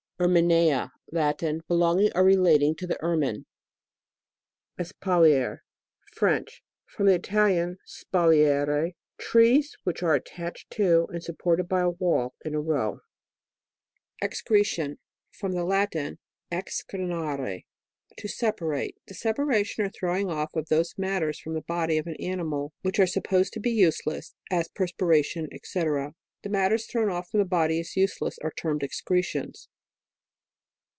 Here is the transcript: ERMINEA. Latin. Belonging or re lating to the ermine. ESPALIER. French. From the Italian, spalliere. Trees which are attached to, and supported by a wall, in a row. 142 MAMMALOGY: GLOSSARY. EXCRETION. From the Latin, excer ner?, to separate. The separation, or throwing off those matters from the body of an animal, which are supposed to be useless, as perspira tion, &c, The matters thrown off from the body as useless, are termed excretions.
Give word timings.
ERMINEA. 0.23 0.91
Latin. 1.11 1.63
Belonging 1.67 2.11
or 2.13 2.23
re 2.23 2.35
lating 2.35 2.77
to 2.77 2.85
the 2.85 2.95
ermine. 3.03 3.47
ESPALIER. 4.77 5.63
French. 6.13 6.61
From 6.85 7.07
the 7.07 7.15
Italian, 7.15 7.79
spalliere. 7.87 8.93
Trees 9.17 9.75
which 9.83 10.03
are 10.03 10.13
attached 10.13 10.69
to, 10.73 11.07
and 11.11 11.23
supported 11.23 11.67
by 11.67 11.79
a 11.81 11.89
wall, 11.89 12.35
in 12.45 12.53
a 12.53 12.61
row. 12.61 12.99
142 14.21 14.51
MAMMALOGY: 14.51 14.99
GLOSSARY. 14.99 14.99
EXCRETION. 14.99 14.99
From 15.31 15.51
the 15.53 15.65
Latin, 15.65 16.19
excer 16.51 16.99
ner?, 17.49 17.61
to 18.17 18.27
separate. 18.27 18.97
The 19.07 19.15
separation, 19.15 19.83
or 19.85 19.89
throwing 19.89 20.29
off 20.29 20.51
those 20.69 20.99
matters 20.99 21.39
from 21.39 21.55
the 21.55 21.61
body 21.61 21.97
of 21.97 22.05
an 22.05 22.17
animal, 22.17 22.73
which 22.83 22.99
are 22.99 23.07
supposed 23.07 23.53
to 23.53 23.59
be 23.59 23.71
useless, 23.71 24.35
as 24.51 24.67
perspira 24.69 25.25
tion, 25.25 25.49
&c, 25.63 25.79
The 25.79 26.03
matters 26.51 26.85
thrown 26.85 27.09
off 27.09 27.31
from 27.31 27.39
the 27.39 27.43
body 27.45 27.79
as 27.79 27.95
useless, 27.97 28.37
are 28.43 28.53
termed 28.55 28.83
excretions. 28.83 29.67